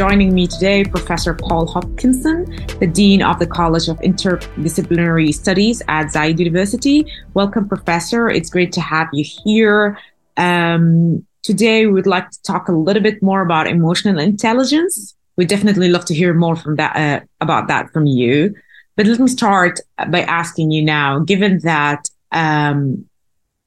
joining 0.00 0.32
me 0.32 0.46
today 0.46 0.82
Professor 0.82 1.34
Paul 1.34 1.66
Hopkinson, 1.66 2.46
the 2.78 2.86
Dean 2.86 3.20
of 3.20 3.38
the 3.38 3.46
College 3.46 3.86
of 3.88 3.98
Interdisciplinary 3.98 5.34
Studies 5.34 5.82
at 5.88 6.06
Zayed 6.06 6.38
University. 6.38 7.04
Welcome, 7.34 7.68
Professor. 7.68 8.30
It's 8.30 8.48
great 8.48 8.72
to 8.72 8.80
have 8.80 9.08
you 9.12 9.26
here. 9.44 9.98
Um, 10.38 11.26
today, 11.42 11.84
we 11.84 11.92
would 11.92 12.06
like 12.06 12.30
to 12.30 12.42
talk 12.44 12.68
a 12.68 12.72
little 12.72 13.02
bit 13.02 13.22
more 13.22 13.42
about 13.42 13.66
emotional 13.66 14.18
intelligence. 14.20 15.14
We 15.36 15.44
definitely 15.44 15.90
love 15.90 16.06
to 16.06 16.14
hear 16.14 16.32
more 16.32 16.56
from 16.56 16.76
that 16.76 16.96
uh, 16.96 17.20
about 17.42 17.68
that 17.68 17.92
from 17.92 18.06
you. 18.06 18.54
But 18.96 19.04
let 19.04 19.20
me 19.20 19.28
start 19.28 19.80
by 20.08 20.22
asking 20.22 20.70
you 20.70 20.82
now, 20.82 21.18
given 21.18 21.58
that 21.58 22.08
um, 22.32 23.04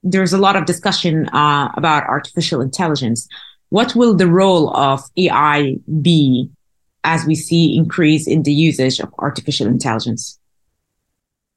there's 0.01 0.33
a 0.33 0.39
lot 0.39 0.55
of 0.55 0.65
discussion 0.65 1.29
uh, 1.29 1.71
about 1.77 2.05
artificial 2.05 2.59
intelligence 2.59 3.27
what 3.73 3.95
will 3.95 4.13
the 4.13 4.27
role 4.27 4.69
of 4.77 5.01
AI 5.17 5.77
be 5.99 6.47
as 7.03 7.25
we 7.25 7.33
see 7.33 7.75
increase 7.75 8.27
in 8.27 8.43
the 8.43 8.53
usage 8.53 8.99
of 8.99 9.11
artificial 9.17 9.65
intelligence? 9.65 10.39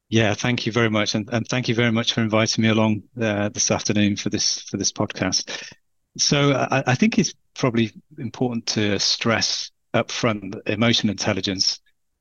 Yeah, 0.08 0.32
thank 0.32 0.64
you 0.64 0.72
very 0.72 0.88
much, 0.88 1.14
and, 1.14 1.28
and 1.30 1.46
thank 1.46 1.68
you 1.68 1.74
very 1.74 1.92
much 1.92 2.14
for 2.14 2.22
inviting 2.22 2.62
me 2.62 2.70
along 2.70 3.02
uh, 3.20 3.50
this 3.50 3.70
afternoon 3.70 4.16
for 4.16 4.30
this 4.30 4.62
for 4.62 4.78
this 4.78 4.92
podcast. 4.92 5.74
So 6.16 6.52
I, 6.52 6.84
I 6.86 6.94
think 6.94 7.18
it's 7.18 7.34
probably 7.52 7.92
important 8.16 8.64
to 8.68 8.98
stress 8.98 9.70
up 9.92 10.10
front 10.10 10.52
that 10.52 10.72
emotional 10.72 11.10
intelligence 11.10 11.80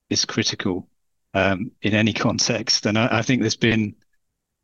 is 0.09 0.25
critical 0.25 0.89
um, 1.33 1.71
in 1.81 1.93
any 1.93 2.11
context, 2.27 2.85
and 2.85 2.97
I, 2.97 3.19
I 3.19 3.21
think 3.21 3.39
there's 3.39 3.55
been 3.55 3.95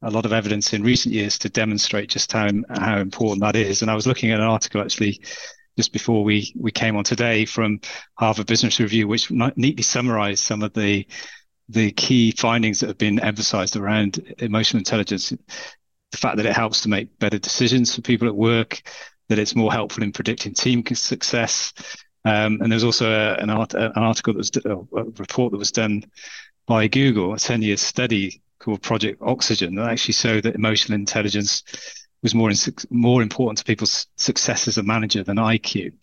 a 0.02 0.10
lot 0.10 0.26
of 0.26 0.34
evidence 0.34 0.74
in 0.74 0.84
recent 0.84 1.14
years 1.14 1.38
to 1.40 1.50
demonstrate 1.50 2.10
just 2.10 2.32
how 2.32 2.50
how 2.70 2.98
important 2.98 3.42
that 3.42 3.56
is. 3.56 3.82
And 3.82 3.92
I 3.92 3.96
was 3.96 4.08
looking 4.08 4.32
at 4.32 4.40
an 4.40 4.46
article 4.46 4.82
actually 4.82 5.22
just 5.78 5.94
before 5.94 6.24
we 6.24 6.54
we 6.58 6.72
came 6.72 6.96
on 6.96 7.04
today 7.04 7.46
from 7.46 7.80
Harvard 8.16 8.48
Business 8.48 8.80
Review, 8.80 9.08
which 9.08 9.32
neatly 9.32 9.84
summarized 9.84 10.44
some 10.44 10.64
of 10.64 10.74
the 10.74 11.08
the 11.70 11.92
key 11.92 12.32
findings 12.32 12.80
that 12.80 12.88
have 12.88 12.98
been 12.98 13.20
emphasized 13.20 13.76
around 13.76 14.34
emotional 14.40 14.80
intelligence. 14.80 15.30
The 15.30 16.18
fact 16.18 16.38
that 16.38 16.46
it 16.46 16.56
helps 16.56 16.82
to 16.82 16.90
make 16.90 17.18
better 17.20 17.40
decisions 17.40 17.96
for 17.96 18.02
people 18.02 18.28
at 18.28 18.36
work, 18.36 18.82
that 19.30 19.40
it's 19.40 19.56
more 19.56 19.72
helpful 19.72 20.04
in 20.04 20.12
predicting 20.12 20.54
team 20.54 20.84
success. 20.94 21.72
Um, 22.26 22.60
and 22.62 22.70
there's 22.70 22.84
also 22.84 23.10
a, 23.10 23.36
an, 23.36 23.50
art, 23.50 23.74
an 23.74 23.94
article 23.96 24.34
that 24.34 24.38
was 24.38 24.52
a 24.66 25.04
report 25.22 25.54
that 25.54 25.58
was 25.58 25.72
done 25.72 26.04
by 26.68 26.88
Google, 26.88 27.34
a 27.34 27.40
10 27.40 27.62
year 27.62 27.78
study 27.78 28.42
called 28.62 28.82
Project 28.82 29.22
Oxygen 29.22 29.76
that 29.76 29.90
actually 29.90 30.14
showed 30.14 30.44
that 30.44 30.56
emotional 30.56 30.96
intelligence 30.96 31.64
was 32.22 32.36
more 32.36 32.52
in, 32.52 32.58
more 32.92 33.22
important 33.22 33.58
to 33.58 33.64
people's 33.64 34.08
success 34.16 34.68
as 34.68 34.78
a 34.78 34.84
manager 34.84 35.24
than 35.24 35.38
IQ. 35.38 35.94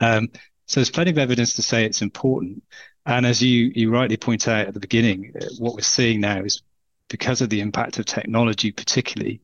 Um, 0.00 0.28
so 0.66 0.80
there's 0.80 0.90
plenty 0.90 1.10
of 1.10 1.18
evidence 1.18 1.54
to 1.54 1.62
say 1.62 1.84
it's 1.84 2.02
important. 2.02 2.62
And 3.06 3.24
as 3.24 3.42
you 3.42 3.72
you 3.74 3.90
rightly 3.90 4.16
point 4.16 4.48
out 4.48 4.66
at 4.66 4.74
the 4.74 4.80
beginning, 4.80 5.32
uh, 5.40 5.46
what 5.58 5.74
we're 5.74 5.80
seeing 5.80 6.20
now 6.20 6.42
is 6.42 6.62
because 7.08 7.40
of 7.40 7.48
the 7.48 7.60
impact 7.60 7.98
of 7.98 8.04
technology, 8.04 8.72
particularly 8.72 9.40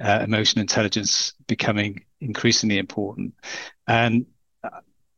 uh, 0.00 0.20
emotional 0.24 0.62
intelligence 0.62 1.34
becoming 1.46 2.04
increasingly 2.20 2.78
important. 2.78 3.34
And 3.86 4.26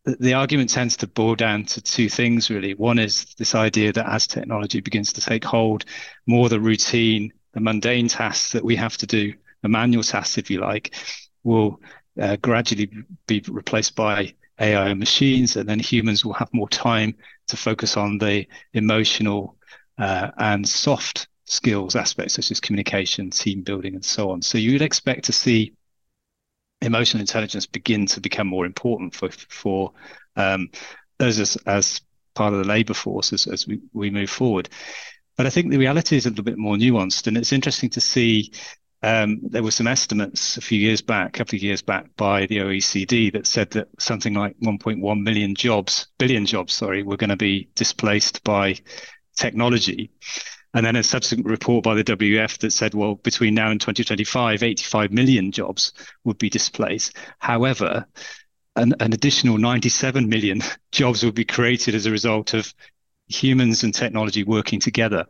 the 0.04 0.34
argument 0.34 0.70
tends 0.70 0.96
to 0.98 1.06
boil 1.06 1.34
down 1.34 1.64
to 1.64 1.80
two 1.80 2.08
things 2.08 2.50
really. 2.50 2.74
One 2.74 2.98
is 2.98 3.24
this 3.38 3.54
idea 3.54 3.92
that 3.92 4.06
as 4.06 4.26
technology 4.26 4.80
begins 4.80 5.12
to 5.14 5.20
take 5.20 5.44
hold, 5.44 5.84
more 6.26 6.48
the 6.48 6.60
routine, 6.60 7.32
the 7.52 7.60
mundane 7.60 8.08
tasks 8.08 8.52
that 8.52 8.64
we 8.64 8.76
have 8.76 8.96
to 8.98 9.06
do, 9.06 9.32
the 9.62 9.68
manual 9.68 10.02
tasks, 10.02 10.36
if 10.36 10.50
you 10.50 10.60
like, 10.60 10.94
will 11.42 11.80
uh, 12.20 12.36
gradually 12.36 12.90
be 13.26 13.42
replaced 13.48 13.94
by 13.94 14.34
AI 14.60 14.88
and 14.88 15.00
machines, 15.00 15.56
and 15.56 15.68
then 15.68 15.80
humans 15.80 16.24
will 16.24 16.34
have 16.34 16.52
more 16.52 16.68
time 16.68 17.14
to 17.48 17.56
focus 17.56 17.96
on 17.96 18.18
the 18.18 18.46
emotional 18.74 19.56
uh, 19.98 20.30
and 20.38 20.68
soft 20.68 21.28
skills 21.46 21.96
aspects 21.96 22.34
such 22.34 22.50
as 22.50 22.60
communication, 22.60 23.30
team 23.30 23.62
building, 23.62 23.94
and 23.94 24.04
so 24.04 24.30
on. 24.30 24.42
So 24.42 24.58
you 24.58 24.72
would 24.72 24.82
expect 24.82 25.24
to 25.24 25.32
see 25.32 25.72
emotional 26.80 27.20
intelligence 27.20 27.66
begin 27.66 28.06
to 28.06 28.20
become 28.20 28.46
more 28.46 28.66
important 28.66 29.14
for 29.14 29.30
for 29.30 29.92
um, 30.36 30.68
us 31.20 31.38
as, 31.38 31.56
as 31.66 32.00
part 32.34 32.52
of 32.52 32.58
the 32.58 32.68
labour 32.68 32.94
force 32.94 33.32
as, 33.32 33.46
as 33.46 33.66
we, 33.66 33.80
we 33.92 34.10
move 34.10 34.30
forward. 34.30 34.68
But 35.36 35.46
I 35.46 35.50
think 35.50 35.70
the 35.70 35.78
reality 35.78 36.16
is 36.16 36.26
a 36.26 36.30
little 36.30 36.44
bit 36.44 36.58
more 36.58 36.76
nuanced, 36.76 37.26
and 37.26 37.36
it's 37.36 37.52
interesting 37.52 37.90
to 37.90 38.00
see. 38.00 38.52
Um, 39.02 39.40
there 39.42 39.62
were 39.62 39.70
some 39.70 39.86
estimates 39.86 40.56
a 40.56 40.62
few 40.62 40.78
years 40.78 41.02
back, 41.02 41.28
a 41.28 41.32
couple 41.32 41.56
of 41.56 41.62
years 41.62 41.82
back, 41.82 42.06
by 42.16 42.46
the 42.46 42.56
OECD 42.56 43.30
that 43.34 43.46
said 43.46 43.70
that 43.72 43.88
something 43.98 44.32
like 44.32 44.58
1.1 44.60 45.22
million 45.22 45.54
jobs, 45.54 46.06
billion 46.16 46.46
jobs, 46.46 46.72
sorry, 46.72 47.02
were 47.02 47.18
going 47.18 47.28
to 47.28 47.36
be 47.36 47.68
displaced 47.74 48.42
by 48.44 48.76
technology. 49.36 50.10
And 50.74 50.84
then 50.84 50.96
a 50.96 51.04
subsequent 51.04 51.46
report 51.46 51.84
by 51.84 51.94
the 51.94 52.02
WEF 52.02 52.58
that 52.58 52.72
said, 52.72 52.94
well, 52.94 53.14
between 53.14 53.54
now 53.54 53.70
and 53.70 53.80
2025, 53.80 54.62
85 54.62 55.12
million 55.12 55.52
jobs 55.52 55.92
would 56.24 56.36
be 56.36 56.50
displaced. 56.50 57.16
However, 57.38 58.06
an, 58.74 58.92
an 58.98 59.12
additional 59.12 59.56
97 59.56 60.28
million 60.28 60.62
jobs 60.92 61.24
would 61.24 61.36
be 61.36 61.44
created 61.44 61.94
as 61.94 62.06
a 62.06 62.10
result 62.10 62.54
of 62.54 62.74
humans 63.28 63.84
and 63.84 63.94
technology 63.94 64.42
working 64.42 64.80
together. 64.80 65.26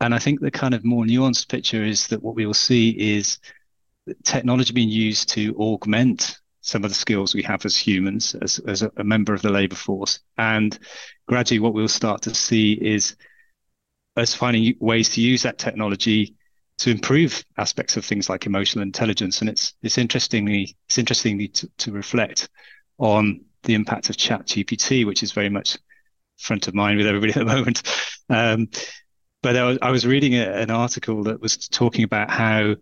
And 0.00 0.14
I 0.14 0.18
think 0.18 0.40
the 0.40 0.50
kind 0.50 0.74
of 0.74 0.84
more 0.84 1.04
nuanced 1.04 1.48
picture 1.48 1.82
is 1.82 2.06
that 2.08 2.22
what 2.22 2.36
we 2.36 2.46
will 2.46 2.54
see 2.54 2.90
is 2.90 3.38
technology 4.24 4.72
being 4.72 4.88
used 4.88 5.28
to 5.30 5.54
augment 5.56 6.38
some 6.60 6.84
of 6.84 6.90
the 6.90 6.94
skills 6.94 7.34
we 7.34 7.42
have 7.42 7.64
as 7.64 7.76
humans, 7.76 8.36
as, 8.40 8.60
as 8.60 8.82
a, 8.82 8.92
a 8.96 9.04
member 9.04 9.34
of 9.34 9.42
the 9.42 9.50
labor 9.50 9.74
force. 9.74 10.20
And 10.38 10.76
gradually, 11.26 11.58
what 11.58 11.74
we'll 11.74 11.88
start 11.88 12.22
to 12.22 12.34
see 12.34 12.72
is 12.72 13.16
us 14.16 14.34
finding 14.34 14.74
ways 14.80 15.10
to 15.10 15.20
use 15.20 15.42
that 15.42 15.58
technology 15.58 16.34
to 16.78 16.90
improve 16.90 17.44
aspects 17.56 17.96
of 17.96 18.04
things 18.04 18.28
like 18.28 18.46
emotional 18.46 18.82
intelligence. 18.82 19.40
And 19.40 19.48
it's 19.48 19.74
it's 19.82 19.98
interestingly 19.98 20.76
it's 20.86 20.98
interestingly 20.98 21.48
to, 21.48 21.70
to 21.78 21.92
reflect 21.92 22.48
on 22.98 23.42
the 23.62 23.74
impact 23.74 24.10
of 24.10 24.16
Chat 24.16 24.46
GPT, 24.46 25.06
which 25.06 25.22
is 25.22 25.32
very 25.32 25.48
much 25.48 25.78
front 26.38 26.68
of 26.68 26.74
mind 26.74 26.98
with 26.98 27.06
everybody 27.06 27.32
at 27.36 27.38
the 27.38 27.44
moment. 27.44 27.82
Um, 28.28 28.68
but 29.42 29.56
I 29.56 29.64
was, 29.64 29.78
I 29.82 29.90
was 29.90 30.06
reading 30.06 30.34
a, 30.34 30.44
an 30.52 30.70
article 30.70 31.24
that 31.24 31.40
was 31.40 31.56
talking 31.68 32.04
about 32.04 32.30
how 32.30 32.76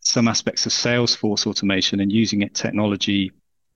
some 0.00 0.28
aspects 0.28 0.66
of 0.66 0.72
Salesforce 0.72 1.46
automation 1.46 2.00
and 2.00 2.12
using 2.12 2.42
it 2.42 2.54
technology 2.54 3.32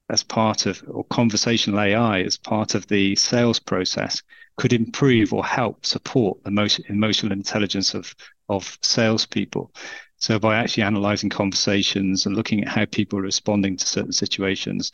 as 0.08 0.22
part 0.22 0.66
of 0.66 0.82
or 0.88 1.04
conversational 1.04 1.80
AI 1.80 2.22
as 2.22 2.36
part 2.36 2.74
of 2.74 2.86
the 2.86 3.14
sales 3.16 3.60
process 3.60 4.22
could 4.60 4.72
improve 4.74 5.32
or 5.32 5.42
help 5.42 5.86
support 5.86 6.44
the 6.44 6.50
most 6.50 6.80
emotional 6.90 7.32
intelligence 7.32 7.94
of 7.94 8.14
of 8.50 8.78
salespeople. 8.82 9.72
So 10.18 10.38
by 10.38 10.58
actually 10.58 10.82
analyzing 10.82 11.30
conversations 11.30 12.26
and 12.26 12.36
looking 12.36 12.62
at 12.62 12.68
how 12.68 12.84
people 12.84 13.18
are 13.18 13.22
responding 13.22 13.78
to 13.78 13.86
certain 13.86 14.12
situations, 14.12 14.92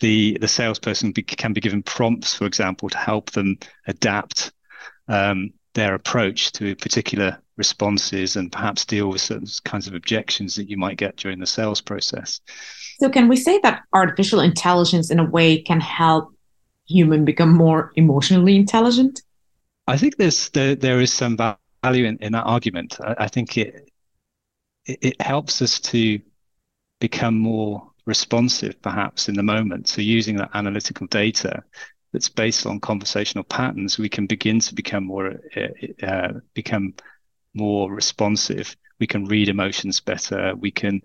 the 0.00 0.36
the 0.42 0.48
salesperson 0.48 1.12
be, 1.12 1.22
can 1.22 1.54
be 1.54 1.62
given 1.62 1.82
prompts, 1.82 2.34
for 2.34 2.44
example, 2.44 2.90
to 2.90 2.98
help 2.98 3.30
them 3.30 3.56
adapt 3.86 4.52
um, 5.08 5.54
their 5.72 5.94
approach 5.94 6.52
to 6.52 6.76
particular 6.76 7.40
responses 7.56 8.36
and 8.36 8.52
perhaps 8.52 8.84
deal 8.84 9.08
with 9.08 9.22
certain 9.22 9.48
kinds 9.64 9.88
of 9.88 9.94
objections 9.94 10.54
that 10.56 10.68
you 10.68 10.76
might 10.76 10.98
get 10.98 11.16
during 11.16 11.38
the 11.38 11.46
sales 11.46 11.80
process. 11.80 12.42
So, 13.00 13.08
can 13.08 13.28
we 13.28 13.36
say 13.36 13.58
that 13.60 13.84
artificial 13.94 14.40
intelligence, 14.40 15.10
in 15.10 15.18
a 15.18 15.24
way, 15.24 15.62
can 15.62 15.80
help 15.80 16.35
human 16.86 17.24
become 17.24 17.52
more 17.52 17.92
emotionally 17.96 18.56
intelligent? 18.56 19.22
I 19.86 19.96
think 19.96 20.16
there's 20.16 20.48
there, 20.50 20.74
there 20.74 21.00
is 21.00 21.12
some 21.12 21.36
value 21.36 22.06
in, 22.06 22.18
in 22.18 22.32
that 22.32 22.44
argument. 22.44 22.98
I, 23.00 23.14
I 23.20 23.28
think 23.28 23.56
it, 23.56 23.90
it, 24.86 24.98
it 25.02 25.20
helps 25.20 25.62
us 25.62 25.78
to 25.80 26.20
become 27.00 27.38
more 27.38 27.90
responsive, 28.06 28.80
perhaps 28.82 29.28
in 29.28 29.34
the 29.34 29.42
moment. 29.42 29.88
So 29.88 30.00
using 30.00 30.36
that 30.36 30.50
analytical 30.54 31.06
data 31.08 31.62
that's 32.12 32.28
based 32.28 32.66
on 32.66 32.80
conversational 32.80 33.44
patterns, 33.44 33.98
we 33.98 34.08
can 34.08 34.26
begin 34.26 34.60
to 34.60 34.74
become 34.74 35.04
more 35.04 35.40
uh, 36.02 36.28
become 36.54 36.94
more 37.54 37.92
responsive. 37.92 38.76
We 38.98 39.06
can 39.06 39.26
read 39.26 39.48
emotions 39.48 40.00
better. 40.00 40.54
We 40.56 40.70
can 40.70 41.02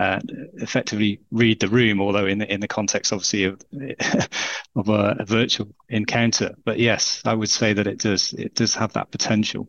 uh, 0.00 0.18
effectively 0.54 1.20
read 1.30 1.60
the 1.60 1.68
room, 1.68 2.00
although 2.00 2.24
in 2.24 2.38
the 2.38 2.50
in 2.50 2.60
the 2.60 2.68
context 2.68 3.12
obviously 3.12 3.44
of 3.44 3.60
of 4.74 4.88
a, 4.88 5.16
a, 5.20 5.24
virtual 5.26 5.68
encounter. 5.90 6.54
But 6.64 6.78
yes, 6.78 7.20
I 7.26 7.34
would 7.34 7.50
say 7.50 7.74
that 7.74 7.86
it 7.86 7.98
does 7.98 8.32
it 8.32 8.54
does 8.54 8.74
have 8.76 8.94
that 8.94 9.10
potential. 9.10 9.68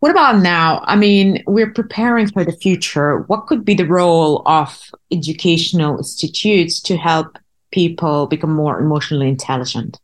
What 0.00 0.10
about 0.10 0.42
now? 0.42 0.82
I 0.84 0.96
mean, 0.96 1.42
we're 1.46 1.72
preparing 1.72 2.28
for 2.28 2.44
the 2.44 2.52
future. 2.52 3.20
What 3.20 3.46
could 3.46 3.64
be 3.64 3.72
the 3.72 3.86
role 3.86 4.42
of 4.44 4.78
educational 5.10 5.96
institutes 5.96 6.78
to 6.82 6.98
help 6.98 7.38
people 7.70 8.26
become 8.26 8.52
more 8.52 8.78
emotionally 8.78 9.28
intelligent? 9.28 9.98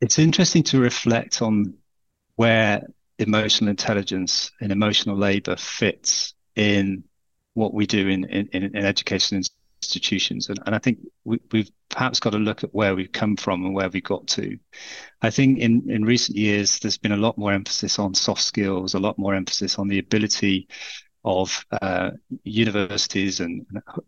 It's 0.00 0.18
interesting 0.18 0.64
to 0.64 0.80
reflect 0.80 1.42
on 1.42 1.74
where 2.34 2.88
emotional 3.20 3.70
intelligence 3.70 4.50
and 4.60 4.72
emotional 4.72 5.16
labor 5.16 5.54
fits 5.54 6.34
in 6.56 7.04
what 7.54 7.72
we 7.72 7.86
do 7.86 8.08
in, 8.08 8.24
in, 8.24 8.48
in 8.52 8.76
education 8.76 9.42
institutions. 9.82 10.48
And, 10.48 10.58
and 10.66 10.74
I 10.74 10.78
think 10.78 10.98
we, 11.24 11.40
we've 11.52 11.70
perhaps 11.88 12.20
got 12.20 12.30
to 12.30 12.38
look 12.38 12.64
at 12.64 12.74
where 12.74 12.94
we've 12.94 13.12
come 13.12 13.36
from 13.36 13.64
and 13.64 13.74
where 13.74 13.88
we 13.88 14.00
got 14.00 14.26
to. 14.28 14.58
I 15.22 15.30
think 15.30 15.58
in, 15.58 15.90
in 15.90 16.04
recent 16.04 16.36
years, 16.36 16.78
there's 16.78 16.98
been 16.98 17.12
a 17.12 17.16
lot 17.16 17.38
more 17.38 17.52
emphasis 17.52 17.98
on 17.98 18.14
soft 18.14 18.42
skills, 18.42 18.94
a 18.94 18.98
lot 18.98 19.18
more 19.18 19.34
emphasis 19.34 19.78
on 19.78 19.88
the 19.88 19.98
ability 19.98 20.68
of 21.24 21.64
uh, 21.80 22.10
universities 22.42 23.40
and 23.40 23.64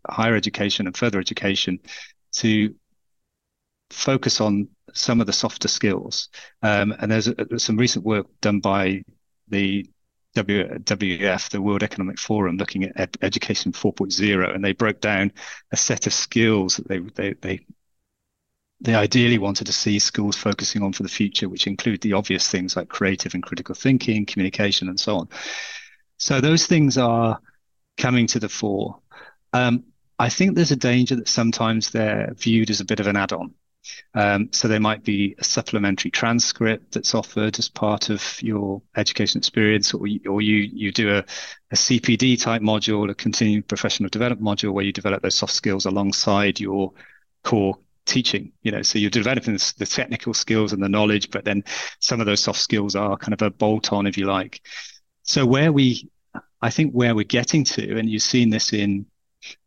higher 0.07 0.35
education 0.35 0.85
and 0.85 0.95
further 0.95 1.19
education 1.19 1.79
to 2.33 2.75
focus 3.89 4.41
on 4.41 4.67
some 4.93 5.21
of 5.21 5.27
the 5.27 5.33
softer 5.33 5.67
skills. 5.67 6.29
Um, 6.61 6.93
and 6.99 7.11
there's 7.11 7.27
a, 7.27 7.59
some 7.59 7.77
recent 7.77 8.05
work 8.05 8.27
done 8.41 8.59
by 8.59 9.03
the 9.47 9.89
WWF, 10.45 11.49
the 11.49 11.61
World 11.61 11.83
Economic 11.83 12.19
Forum, 12.19 12.57
looking 12.57 12.83
at 12.83 12.99
ed- 12.99 13.17
Education 13.21 13.71
4.0, 13.71 14.53
and 14.53 14.63
they 14.63 14.73
broke 14.73 15.01
down 15.01 15.31
a 15.71 15.77
set 15.77 16.07
of 16.07 16.13
skills 16.13 16.77
that 16.77 16.87
they 16.87 16.99
they 16.99 17.33
they 17.33 17.65
they 18.79 18.93
ideally 18.93 19.39
wanted 19.39 19.65
to 19.65 19.73
see 19.73 19.97
schools 19.97 20.37
focusing 20.37 20.83
on 20.83 20.93
for 20.93 21.01
the 21.01 21.09
future, 21.09 21.49
which 21.49 21.65
include 21.65 22.01
the 22.01 22.13
obvious 22.13 22.47
things 22.47 22.75
like 22.75 22.89
creative 22.89 23.33
and 23.33 23.41
critical 23.41 23.73
thinking, 23.73 24.25
communication, 24.25 24.87
and 24.87 24.99
so 24.99 25.17
on. 25.17 25.29
So 26.17 26.39
those 26.41 26.67
things 26.67 26.97
are 26.97 27.39
coming 27.97 28.27
to 28.27 28.39
the 28.39 28.49
fore. 28.49 28.99
Um, 29.53 29.85
I 30.19 30.29
think 30.29 30.55
there's 30.55 30.71
a 30.71 30.75
danger 30.75 31.15
that 31.15 31.27
sometimes 31.27 31.89
they're 31.89 32.33
viewed 32.37 32.69
as 32.69 32.79
a 32.79 32.85
bit 32.85 32.99
of 32.99 33.07
an 33.07 33.15
add-on. 33.15 33.55
Um, 34.13 34.49
so 34.51 34.67
there 34.67 34.79
might 34.79 35.03
be 35.03 35.35
a 35.37 35.43
supplementary 35.43 36.11
transcript 36.11 36.93
that's 36.93 37.13
offered 37.15 37.59
as 37.59 37.69
part 37.69 38.09
of 38.09 38.41
your 38.41 38.81
education 38.95 39.39
experience, 39.39 39.93
or 39.93 40.07
you, 40.07 40.19
or 40.29 40.41
you, 40.41 40.55
you 40.55 40.91
do 40.91 41.15
a, 41.15 41.19
a 41.71 41.75
CPD 41.75 42.41
type 42.41 42.61
module, 42.61 43.09
a 43.09 43.15
continuing 43.15 43.63
professional 43.63 44.09
development 44.09 44.47
module 44.47 44.73
where 44.73 44.85
you 44.85 44.93
develop 44.93 45.21
those 45.21 45.35
soft 45.35 45.53
skills 45.53 45.85
alongside 45.85 46.59
your 46.59 46.93
core 47.43 47.77
teaching 48.07 48.51
you 48.63 48.71
know. 48.71 48.81
So 48.81 48.97
you're 48.97 49.09
developing 49.09 49.53
the 49.53 49.85
technical 49.85 50.33
skills 50.33 50.73
and 50.73 50.81
the 50.81 50.89
knowledge 50.89 51.29
but 51.29 51.45
then 51.45 51.63
some 51.99 52.19
of 52.19 52.25
those 52.25 52.41
soft 52.41 52.59
skills 52.59 52.95
are 52.95 53.17
kind 53.17 53.33
of 53.33 53.41
a 53.41 53.51
bolt 53.51 53.93
on 53.93 54.07
if 54.07 54.17
you 54.17 54.25
like. 54.25 54.61
So 55.23 55.45
where 55.45 55.71
we 55.71 56.09
i 56.61 56.69
think 56.71 56.91
where 56.93 57.13
we're 57.13 57.23
getting 57.23 57.63
to 57.63 57.99
and 57.99 58.09
you've 58.09 58.23
seen 58.23 58.49
this 58.49 58.73
in 58.73 59.05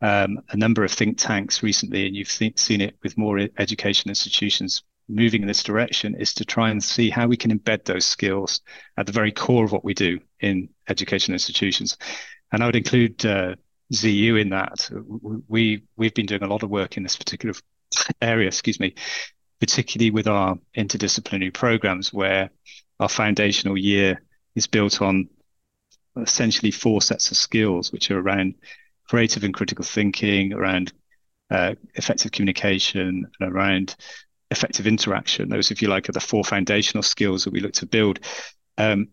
um, 0.00 0.41
a 0.50 0.56
number 0.56 0.85
of 0.85 0.93
think 0.93 1.19
tanks 1.19 1.62
recently, 1.62 2.06
and 2.06 2.17
you've 2.17 2.31
th- 2.31 2.59
seen 2.59 2.81
it 2.81 2.97
with 3.03 3.19
more 3.19 3.38
education 3.59 4.09
institutions 4.09 4.82
moving 5.09 5.43
in 5.43 5.49
this 5.49 5.62
direction, 5.62 6.15
is 6.15 6.35
to 6.35 6.44
try 6.44 6.71
and 6.71 6.82
see 6.82 7.11
how 7.11 7.27
we 7.27 7.37
can 7.37 7.56
embed 7.59 7.85
those 7.85 8.05
skills 8.05 8.61
at 8.97 9.06
the 9.06 9.12
very 9.12 9.32
core 9.32 9.65
of 9.65 9.73
what 9.73 9.85
we 9.85 9.94
do 9.94 10.21
in 10.41 10.69
education 10.88 11.35
institutions. 11.35 11.97
And 12.53 12.62
I 12.62 12.67
would 12.67 12.77
include 12.77 13.25
uh, 13.27 13.56
ZU 13.93 14.37
in 14.37 14.50
that. 14.50 14.88
We 15.49 15.83
we've 15.97 16.15
been 16.15 16.26
doing 16.26 16.43
a 16.43 16.49
lot 16.49 16.62
of 16.62 16.71
work 16.71 16.97
in 16.97 17.03
this 17.03 17.17
particular 17.17 17.55
area, 18.23 18.49
excuse 18.49 18.81
me, 18.81 18.94
particularly 19.59 20.11
with 20.11 20.26
our 20.26 20.56
interdisciplinary 20.76 21.53
programs, 21.53 22.12
where 22.12 22.50
our 22.99 23.09
foundational 23.09 23.76
year 23.76 24.23
is 24.55 24.67
built 24.67 25.00
on 25.03 25.29
essentially 26.17 26.71
four 26.71 27.00
sets 27.03 27.31
of 27.31 27.37
skills, 27.37 27.93
which 27.93 28.11
are 28.11 28.19
around 28.19 28.55
creative 29.11 29.43
and 29.43 29.53
critical 29.53 29.85
thinking, 29.85 30.53
around 30.53 30.93
uh, 31.51 31.75
effective 31.97 32.31
communication, 32.31 33.27
and 33.41 33.53
around 33.53 33.97
effective 34.53 34.87
interaction. 34.87 35.49
Those, 35.49 35.73
if 35.73 35.83
you 35.83 35.89
like, 35.89 36.09
are 36.09 36.12
the 36.12 36.21
four 36.21 36.45
foundational 36.45 37.03
skills 37.03 37.43
that 37.43 37.53
we 37.53 37.59
look 37.59 37.73
to 37.73 37.87
build. 37.87 38.21
Um, 38.79 39.09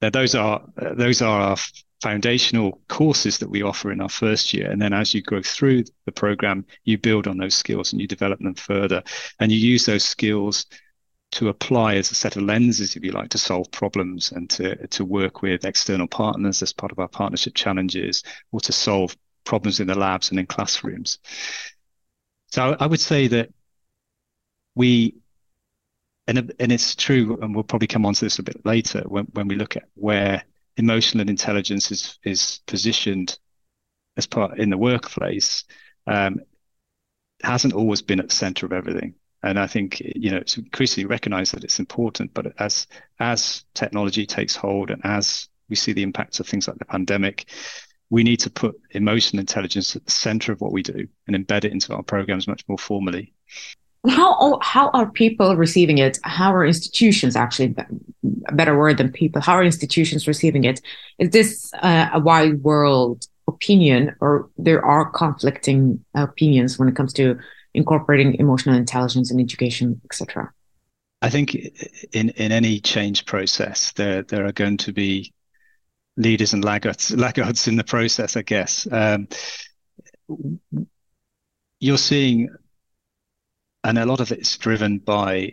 those 0.00 0.36
are 0.36 0.62
uh, 0.80 0.94
those 0.94 1.20
are 1.20 1.40
our 1.40 1.56
foundational 2.00 2.80
courses 2.86 3.38
that 3.38 3.50
we 3.50 3.62
offer 3.62 3.90
in 3.90 4.00
our 4.00 4.08
first 4.08 4.54
year, 4.54 4.70
and 4.70 4.80
then 4.80 4.92
as 4.92 5.12
you 5.12 5.20
go 5.20 5.42
through 5.42 5.82
the 6.06 6.12
program, 6.12 6.64
you 6.84 6.96
build 6.96 7.26
on 7.26 7.38
those 7.38 7.56
skills 7.56 7.92
and 7.92 8.00
you 8.00 8.06
develop 8.06 8.38
them 8.38 8.54
further, 8.54 9.02
and 9.40 9.50
you 9.50 9.58
use 9.58 9.84
those 9.84 10.04
skills 10.04 10.66
to 11.30 11.48
apply 11.48 11.96
as 11.96 12.10
a 12.10 12.14
set 12.14 12.36
of 12.36 12.42
lenses, 12.42 12.96
if 12.96 13.04
you 13.04 13.12
like, 13.12 13.30
to 13.30 13.38
solve 13.38 13.70
problems 13.70 14.32
and 14.32 14.48
to, 14.50 14.86
to 14.88 15.04
work 15.04 15.42
with 15.42 15.64
external 15.64 16.06
partners 16.06 16.62
as 16.62 16.72
part 16.72 16.90
of 16.90 16.98
our 16.98 17.08
partnership 17.08 17.54
challenges 17.54 18.22
or 18.50 18.60
to 18.60 18.72
solve 18.72 19.16
problems 19.44 19.80
in 19.80 19.86
the 19.86 19.94
labs 19.94 20.30
and 20.30 20.40
in 20.40 20.46
classrooms. 20.46 21.18
So 22.48 22.76
I 22.80 22.86
would 22.86 23.00
say 23.00 23.26
that 23.28 23.50
we, 24.74 25.16
and, 26.26 26.52
and 26.58 26.72
it's 26.72 26.94
true, 26.94 27.38
and 27.42 27.54
we'll 27.54 27.64
probably 27.64 27.88
come 27.88 28.06
on 28.06 28.14
to 28.14 28.24
this 28.24 28.38
a 28.38 28.42
bit 28.42 28.64
later 28.64 29.02
when, 29.06 29.26
when 29.32 29.48
we 29.48 29.56
look 29.56 29.76
at 29.76 29.84
where 29.94 30.42
emotional 30.76 31.28
intelligence 31.28 31.90
is, 31.90 32.18
is 32.24 32.60
positioned 32.66 33.38
as 34.16 34.26
part 34.26 34.58
in 34.58 34.70
the 34.70 34.78
workplace, 34.78 35.64
um, 36.06 36.40
hasn't 37.42 37.74
always 37.74 38.00
been 38.00 38.18
at 38.18 38.30
the 38.30 38.34
center 38.34 38.64
of 38.64 38.72
everything 38.72 39.14
and 39.42 39.58
I 39.58 39.66
think 39.66 40.00
you 40.00 40.30
know 40.30 40.38
it's 40.38 40.56
increasingly 40.56 41.06
recognised 41.06 41.54
that 41.54 41.64
it's 41.64 41.78
important. 41.78 42.34
But 42.34 42.54
as 42.58 42.86
as 43.18 43.64
technology 43.74 44.26
takes 44.26 44.56
hold 44.56 44.90
and 44.90 45.00
as 45.04 45.48
we 45.68 45.76
see 45.76 45.92
the 45.92 46.02
impacts 46.02 46.40
of 46.40 46.46
things 46.46 46.66
like 46.66 46.78
the 46.78 46.84
pandemic, 46.84 47.46
we 48.10 48.22
need 48.22 48.40
to 48.40 48.50
put 48.50 48.80
emotional 48.90 49.40
intelligence 49.40 49.94
at 49.94 50.04
the 50.04 50.10
centre 50.10 50.52
of 50.52 50.60
what 50.60 50.72
we 50.72 50.82
do 50.82 51.06
and 51.26 51.36
embed 51.36 51.64
it 51.64 51.72
into 51.72 51.94
our 51.94 52.02
programs 52.02 52.48
much 52.48 52.64
more 52.68 52.78
formally. 52.78 53.34
How 54.08 54.58
how 54.62 54.90
are 54.90 55.10
people 55.10 55.56
receiving 55.56 55.98
it? 55.98 56.18
How 56.22 56.54
are 56.54 56.64
institutions 56.64 57.36
actually 57.36 57.74
a 58.46 58.54
better 58.54 58.78
word 58.78 58.98
than 58.98 59.12
people? 59.12 59.42
How 59.42 59.54
are 59.54 59.64
institutions 59.64 60.26
receiving 60.26 60.64
it? 60.64 60.80
Is 61.18 61.30
this 61.30 61.72
uh, 61.74 62.08
a 62.12 62.20
wide 62.20 62.62
world 62.62 63.26
opinion, 63.48 64.14
or 64.20 64.50
there 64.56 64.84
are 64.84 65.10
conflicting 65.10 66.04
opinions 66.14 66.78
when 66.78 66.88
it 66.88 66.94
comes 66.96 67.12
to 67.14 67.38
incorporating 67.78 68.34
emotional 68.34 68.74
intelligence 68.76 69.30
in 69.30 69.40
education, 69.40 70.00
etc. 70.04 70.52
I 71.22 71.30
think 71.30 71.54
in 72.12 72.30
in 72.30 72.52
any 72.52 72.80
change 72.80 73.24
process, 73.24 73.92
there 73.92 74.22
there 74.22 74.44
are 74.44 74.52
going 74.52 74.76
to 74.78 74.92
be 74.92 75.32
leaders 76.16 76.52
and 76.52 76.64
laggards 76.64 77.10
laggards 77.26 77.68
in 77.68 77.76
the 77.76 77.84
process. 77.84 78.36
I 78.36 78.42
guess 78.42 78.86
um, 78.90 79.28
you're 81.80 81.98
seeing, 81.98 82.48
and 83.84 83.98
a 83.98 84.06
lot 84.06 84.20
of 84.20 84.32
it's 84.32 84.58
driven 84.58 84.98
by 84.98 85.52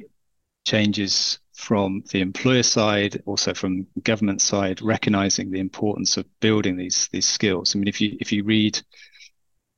changes 0.66 1.40
from 1.54 2.04
the 2.12 2.22
employer 2.22 2.64
side, 2.64 3.22
also 3.26 3.54
from 3.54 3.88
government 4.04 4.42
side, 4.42 4.82
recognizing 4.82 5.52
the 5.52 5.60
importance 5.60 6.18
of 6.18 6.26
building 6.40 6.76
these 6.76 7.08
these 7.12 7.28
skills. 7.28 7.76
I 7.76 7.80
mean, 7.80 7.88
if 7.88 8.02
you 8.02 8.18
if 8.20 8.32
you 8.32 8.44
read 8.44 8.82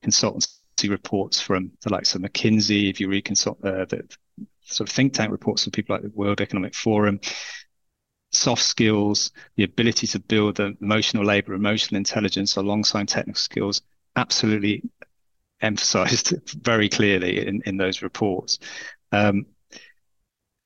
consultants 0.01 0.56
reports 0.85 1.41
from 1.41 1.71
the 1.81 1.91
likes 1.91 2.15
of 2.15 2.21
McKinsey, 2.21 2.89
if 2.89 2.99
you 2.99 3.09
read 3.09 3.27
uh, 3.29 3.85
the 3.85 4.07
sort 4.61 4.89
of 4.89 4.95
think 4.95 5.13
tank 5.13 5.31
reports 5.31 5.63
from 5.63 5.71
people 5.71 5.95
like 5.95 6.03
the 6.03 6.09
World 6.09 6.41
Economic 6.41 6.75
Forum, 6.75 7.19
soft 8.31 8.63
skills, 8.63 9.31
the 9.55 9.63
ability 9.63 10.07
to 10.07 10.19
build 10.19 10.57
the 10.57 10.77
emotional 10.81 11.25
labor, 11.25 11.53
emotional 11.53 11.97
intelligence 11.97 12.55
alongside 12.55 13.07
technical 13.07 13.39
skills, 13.39 13.81
absolutely 14.15 14.83
emphasized 15.61 16.33
very 16.61 16.89
clearly 16.89 17.45
in, 17.47 17.61
in 17.65 17.77
those 17.77 18.01
reports. 18.01 18.59
Um, 19.11 19.47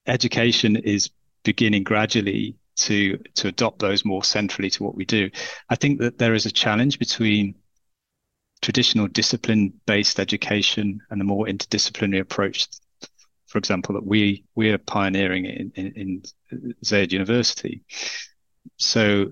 education 0.07 0.75
is 0.75 1.11
beginning 1.43 1.83
gradually 1.83 2.55
to 2.75 3.17
to 3.35 3.47
adopt 3.49 3.79
those 3.79 4.05
more 4.05 4.23
centrally 4.23 4.69
to 4.71 4.83
what 4.83 4.95
we 4.95 5.05
do. 5.05 5.29
I 5.69 5.75
think 5.75 5.99
that 5.99 6.17
there 6.17 6.33
is 6.33 6.45
a 6.45 6.51
challenge 6.51 6.99
between 6.99 7.55
traditional 8.61 9.07
discipline 9.07 9.73
based 9.85 10.19
education 10.19 11.01
and 11.09 11.19
the 11.19 11.25
more 11.25 11.45
interdisciplinary 11.45 12.21
approach, 12.21 12.67
for 13.47 13.57
example, 13.57 13.95
that 13.95 14.05
we 14.05 14.45
we 14.55 14.69
are 14.71 14.77
pioneering 14.77 15.45
in, 15.45 15.71
in, 15.75 16.23
in 16.51 16.75
Zayed 16.85 17.11
University. 17.11 17.83
So 18.77 19.31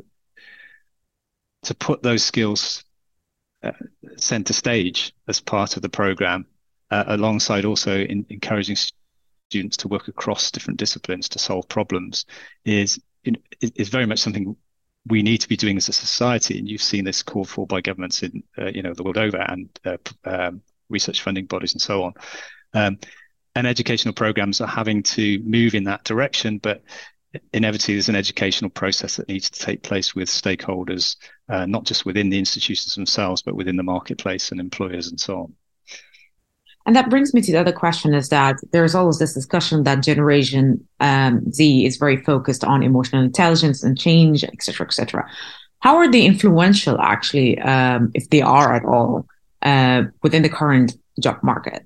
to 1.64 1.76
put 1.76 2.02
those 2.02 2.24
skills 2.24 2.84
uh, 3.64 3.72
center 4.18 4.54
stage 4.54 5.14
as 5.28 5.40
part 5.40 5.76
of 5.76 5.82
the 5.82 5.90
program, 5.90 6.46
uh, 6.92 7.04
alongside 7.08 7.66
also 7.66 7.98
in, 7.98 8.26
encouraging 8.30 8.78
students 9.50 9.78
to 9.78 9.88
work 9.88 10.08
across 10.08 10.52
different 10.52 10.80
disciplines 10.80 11.30
to 11.30 11.40
solve 11.40 11.68
problems, 11.68 12.26
is 12.66 13.00
is 13.62 13.90
very 13.90 14.06
much 14.06 14.20
something 14.20 14.56
we 15.08 15.24
need 15.24 15.40
to 15.40 15.50
be 15.50 15.58
doing 15.58 15.78
as 15.78 15.90
a 15.90 15.94
society, 15.94 16.60
and 16.60 16.68
you've 16.68 16.82
seen 16.82 17.06
this 17.06 17.24
called 17.24 17.50
for 17.50 17.66
by 17.66 17.82
governments 17.82 18.24
in 18.24 18.44
uh, 18.58 18.68
you 18.68 18.82
know 18.82 18.94
the 18.94 19.04
world 19.04 19.18
over 19.18 19.38
and 19.38 19.70
uh, 19.86 19.98
um, 20.26 20.62
research 20.90 21.22
funding 21.22 21.46
bodies 21.46 21.74
and 21.74 21.82
so 21.82 22.04
on. 22.04 22.14
Um, 22.74 23.00
and 23.56 23.66
educational 23.66 24.14
programs 24.14 24.62
are 24.62 24.68
having 24.68 25.04
to 25.04 25.40
move 25.40 25.74
in 25.74 25.86
that 25.86 26.04
direction, 26.04 26.60
but 26.60 26.84
inevitably 27.54 27.96
there's 27.96 28.10
an 28.10 28.16
educational 28.16 28.70
process 28.70 29.16
that 29.18 29.28
needs 29.28 29.50
to 29.50 29.60
take 29.60 29.84
place 29.84 30.16
with 30.16 30.30
stakeholders, 30.30 31.16
uh, 31.48 31.66
not 31.66 31.86
just 31.86 32.06
within 32.06 32.30
the 32.30 32.40
institutions 32.40 32.96
themselves, 32.96 33.42
but 33.42 33.56
within 33.56 33.76
the 33.76 33.84
marketplace 33.84 34.52
and 34.52 34.60
employers 34.60 35.08
and 35.08 35.20
so 35.20 35.42
on. 35.42 35.54
And 36.86 36.96
that 36.96 37.10
brings 37.10 37.34
me 37.34 37.42
to 37.42 37.52
the 37.52 37.60
other 37.60 37.72
question 37.72 38.14
is 38.14 38.30
that 38.30 38.58
there's 38.72 38.96
always 38.96 39.20
this 39.20 39.34
discussion 39.34 39.84
that 39.84 40.02
Generation 40.02 40.88
um, 41.00 41.52
Z 41.52 41.86
is 41.86 41.98
very 41.98 42.18
focused 42.18 42.64
on 42.64 42.84
emotional 42.84 43.22
intelligence 43.22 43.84
and 43.84 43.98
change, 43.98 44.44
etc., 44.44 44.88
etc. 44.88 45.30
How 45.80 45.98
are 45.98 46.10
they 46.10 46.26
influential, 46.26 47.00
actually, 47.00 47.60
um, 47.60 48.12
if 48.14 48.30
they 48.30 48.42
are 48.42 48.74
at 48.76 48.86
all, 48.86 49.26
uh, 49.62 50.04
within 50.24 50.42
the 50.42 50.50
current 50.50 50.98
job 51.22 51.38
market? 51.44 51.86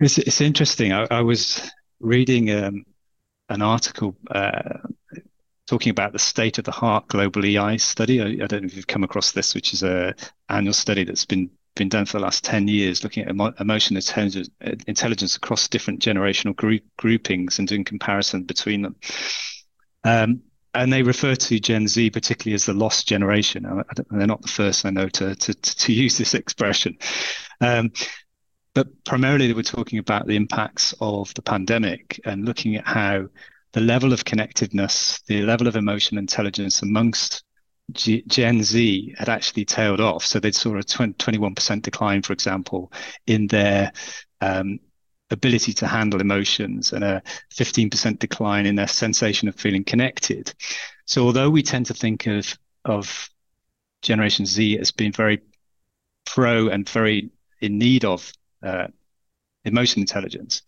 It's, 0.00 0.18
it's 0.18 0.40
interesting. 0.40 0.92
I, 0.92 1.06
I 1.10 1.20
was 1.22 1.70
reading 2.00 2.50
um, 2.50 2.84
an 3.48 3.62
article 3.62 4.16
uh, 4.30 4.78
talking 5.66 5.90
about 5.90 6.12
the 6.12 6.18
state 6.18 6.58
of 6.58 6.64
the 6.64 6.72
heart 6.72 7.08
global 7.08 7.44
EI 7.44 7.78
study. 7.78 8.20
I, 8.20 8.44
I, 8.44 8.46
don't 8.46 8.62
know 8.62 8.66
if 8.66 8.76
you've 8.76 8.86
come 8.86 9.04
across 9.04 9.32
this, 9.32 9.54
which 9.54 9.72
is 9.72 9.82
a 9.82 10.14
annual 10.48 10.74
study 10.74 11.04
that's 11.04 11.24
been 11.24 11.50
been 11.74 11.88
done 11.88 12.04
for 12.04 12.18
the 12.18 12.24
last 12.24 12.44
10 12.44 12.68
years, 12.68 13.02
looking 13.02 13.24
at 13.24 13.30
emo- 13.30 13.54
emotional 13.58 13.98
intelligence, 13.98 14.50
intelligence 14.86 15.36
across 15.36 15.68
different 15.68 16.00
generational 16.00 16.54
group, 16.54 16.82
groupings 16.96 17.58
and 17.58 17.68
doing 17.68 17.84
comparison 17.84 18.44
between 18.44 18.82
them. 18.82 18.96
Um, 20.04 20.42
and 20.74 20.92
they 20.92 21.02
refer 21.02 21.34
to 21.34 21.60
Gen 21.60 21.86
Z 21.86 22.10
particularly 22.10 22.54
as 22.54 22.66
the 22.66 22.72
lost 22.72 23.06
generation. 23.06 23.66
they're 24.10 24.26
not 24.26 24.42
the 24.42 24.48
first 24.48 24.86
I 24.86 24.90
know 24.90 25.08
to 25.08 25.34
to, 25.34 25.54
to 25.54 25.92
use 25.92 26.16
this 26.16 26.34
expression. 26.34 26.96
Um, 27.60 27.92
but 28.74 29.04
primarily, 29.04 29.48
they 29.48 29.52
were 29.52 29.62
talking 29.62 29.98
about 29.98 30.26
the 30.26 30.36
impacts 30.36 30.94
of 31.00 31.32
the 31.34 31.42
pandemic 31.42 32.18
and 32.24 32.46
looking 32.46 32.76
at 32.76 32.86
how 32.86 33.28
the 33.72 33.80
level 33.80 34.12
of 34.14 34.24
connectedness, 34.24 35.20
the 35.26 35.42
level 35.42 35.66
of 35.66 35.76
emotional 35.76 36.18
intelligence 36.18 36.80
amongst 36.82 37.44
G- 37.92 38.24
Gen 38.26 38.62
Z 38.62 39.14
had 39.18 39.28
actually 39.28 39.64
tailed 39.64 40.00
off. 40.00 40.24
So 40.24 40.40
they 40.40 40.52
saw 40.52 40.76
a 40.76 40.82
20, 40.82 41.14
21% 41.14 41.82
decline, 41.82 42.22
for 42.22 42.32
example, 42.32 42.92
in 43.26 43.46
their 43.46 43.92
um, 44.40 44.80
ability 45.30 45.72
to 45.72 45.86
handle 45.86 46.20
emotions 46.20 46.92
and 46.92 47.02
a 47.02 47.22
15% 47.54 48.18
decline 48.18 48.66
in 48.66 48.76
their 48.76 48.86
sensation 48.88 49.48
of 49.48 49.56
feeling 49.56 49.84
connected. 49.84 50.52
So 51.06 51.24
although 51.24 51.50
we 51.50 51.62
tend 51.62 51.86
to 51.86 51.94
think 51.94 52.26
of 52.26 52.56
of 52.84 53.30
Generation 54.02 54.44
Z 54.44 54.78
as 54.78 54.90
being 54.90 55.12
very 55.12 55.40
pro 56.26 56.68
and 56.68 56.88
very 56.88 57.30
in 57.60 57.78
need 57.78 58.04
of 58.04 58.32
uh, 58.62 58.88
emotional 59.64 60.02
intelligence, 60.02 60.62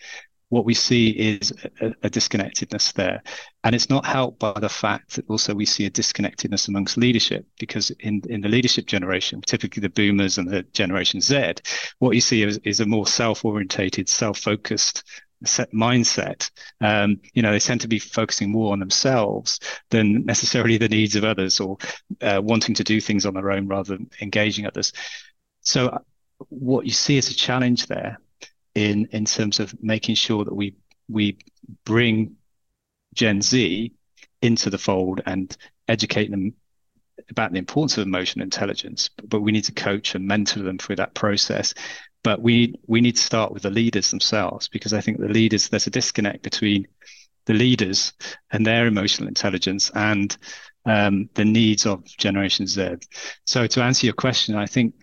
what 0.54 0.64
we 0.64 0.72
see 0.72 1.08
is 1.10 1.52
a, 1.80 1.92
a, 2.04 2.08
disconnectedness 2.08 2.92
there. 2.92 3.20
And 3.64 3.74
it's 3.74 3.90
not 3.90 4.06
helped 4.06 4.38
by 4.38 4.52
the 4.60 4.68
fact 4.68 5.16
that 5.16 5.28
also 5.28 5.52
we 5.52 5.66
see 5.66 5.84
a 5.84 5.90
disconnectedness 5.90 6.68
amongst 6.68 6.96
leadership, 6.96 7.44
because 7.58 7.90
in, 7.98 8.22
in 8.28 8.40
the 8.40 8.48
leadership 8.48 8.86
generation, 8.86 9.40
typically 9.40 9.80
the 9.80 9.88
boomers 9.88 10.38
and 10.38 10.48
the 10.48 10.62
Generation 10.72 11.20
Z, 11.20 11.54
what 11.98 12.14
you 12.14 12.20
see 12.20 12.44
is, 12.44 12.58
is 12.58 12.78
a 12.78 12.86
more 12.86 13.04
self 13.04 13.44
orientated, 13.44 14.08
self 14.08 14.38
focused 14.38 15.02
set 15.44 15.72
mindset. 15.72 16.48
Um, 16.80 17.20
you 17.32 17.42
know, 17.42 17.50
they 17.50 17.58
tend 17.58 17.80
to 17.80 17.88
be 17.88 17.98
focusing 17.98 18.52
more 18.52 18.72
on 18.72 18.78
themselves 18.78 19.58
than 19.90 20.24
necessarily 20.24 20.78
the 20.78 20.88
needs 20.88 21.16
of 21.16 21.24
others 21.24 21.58
or 21.58 21.78
uh, 22.22 22.40
wanting 22.40 22.76
to 22.76 22.84
do 22.84 23.00
things 23.00 23.26
on 23.26 23.34
their 23.34 23.50
own 23.50 23.66
rather 23.66 23.96
than 23.96 24.08
engaging 24.22 24.66
others. 24.66 24.92
So, 25.62 25.88
uh, 25.88 25.98
what 26.48 26.86
you 26.86 26.92
see 26.92 27.16
is 27.16 27.28
a 27.28 27.34
challenge 27.34 27.86
there 27.86 28.18
in 28.74 29.06
in 29.12 29.24
terms 29.24 29.60
of 29.60 29.74
making 29.82 30.14
sure 30.14 30.44
that 30.44 30.54
we 30.54 30.74
we 31.08 31.38
bring 31.84 32.36
Gen 33.14 33.42
Z 33.42 33.92
into 34.42 34.70
the 34.70 34.78
fold 34.78 35.20
and 35.26 35.56
educate 35.88 36.30
them 36.30 36.54
about 37.30 37.52
the 37.52 37.58
importance 37.58 37.96
of 37.96 38.06
emotional 38.06 38.42
intelligence. 38.42 39.10
But 39.28 39.40
we 39.40 39.52
need 39.52 39.64
to 39.64 39.72
coach 39.72 40.14
and 40.14 40.26
mentor 40.26 40.62
them 40.62 40.78
through 40.78 40.96
that 40.96 41.14
process. 41.14 41.74
But 42.22 42.40
we 42.40 42.74
we 42.86 43.00
need 43.00 43.16
to 43.16 43.22
start 43.22 43.52
with 43.52 43.62
the 43.62 43.70
leaders 43.70 44.10
themselves 44.10 44.68
because 44.68 44.92
I 44.92 45.00
think 45.00 45.18
the 45.18 45.28
leaders 45.28 45.68
there's 45.68 45.86
a 45.86 45.90
disconnect 45.90 46.42
between 46.42 46.86
the 47.46 47.54
leaders 47.54 48.12
and 48.50 48.66
their 48.66 48.86
emotional 48.86 49.28
intelligence 49.28 49.90
and 49.94 50.36
um, 50.86 51.28
the 51.34 51.44
needs 51.44 51.86
of 51.86 52.04
Generation 52.04 52.66
Z. 52.66 52.96
So 53.44 53.66
to 53.66 53.82
answer 53.82 54.06
your 54.06 54.14
question, 54.14 54.54
I 54.54 54.66
think 54.66 54.94